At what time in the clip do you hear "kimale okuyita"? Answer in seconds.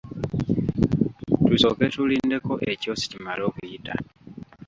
3.11-3.93